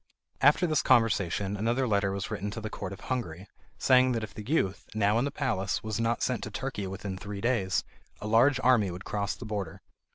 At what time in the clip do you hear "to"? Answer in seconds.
2.57-2.59, 6.43-6.49